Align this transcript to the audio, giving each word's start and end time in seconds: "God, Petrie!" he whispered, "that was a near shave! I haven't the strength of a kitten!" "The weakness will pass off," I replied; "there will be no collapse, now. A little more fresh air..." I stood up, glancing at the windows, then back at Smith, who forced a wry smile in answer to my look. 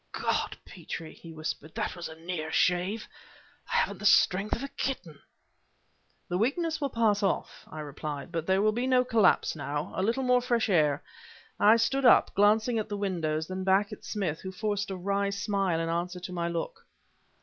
"God, 0.13 0.57
Petrie!" 0.65 1.13
he 1.13 1.31
whispered, 1.31 1.75
"that 1.75 1.95
was 1.95 2.07
a 2.09 2.15
near 2.15 2.51
shave! 2.51 3.07
I 3.71 3.75
haven't 3.75 3.99
the 3.99 4.05
strength 4.07 4.55
of 4.55 4.63
a 4.63 4.67
kitten!" 4.69 5.19
"The 6.27 6.39
weakness 6.39 6.81
will 6.81 6.89
pass 6.89 7.21
off," 7.21 7.67
I 7.69 7.81
replied; 7.81 8.33
"there 8.33 8.63
will 8.63 8.71
be 8.71 8.87
no 8.87 9.05
collapse, 9.05 9.55
now. 9.55 9.93
A 9.95 10.01
little 10.01 10.23
more 10.23 10.41
fresh 10.41 10.69
air..." 10.69 11.03
I 11.59 11.75
stood 11.75 12.03
up, 12.03 12.33
glancing 12.33 12.79
at 12.79 12.89
the 12.89 12.97
windows, 12.97 13.45
then 13.45 13.63
back 13.63 13.91
at 13.93 14.03
Smith, 14.03 14.41
who 14.41 14.51
forced 14.51 14.89
a 14.89 14.95
wry 14.95 15.29
smile 15.29 15.79
in 15.79 15.87
answer 15.87 16.19
to 16.19 16.31
my 16.33 16.47
look. 16.47 16.87